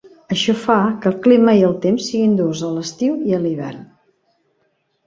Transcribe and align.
Això 0.35 0.53
fa 0.61 0.77
que 1.03 1.07
el 1.11 1.19
clima 1.27 1.53
i 1.59 1.61
el 1.69 1.75
temps 1.85 2.09
siguin 2.09 2.35
durs 2.41 2.65
a 2.69 2.73
l'estiu 2.79 3.17
i 3.33 3.39
a 3.41 3.45
l'hivern. 3.47 3.87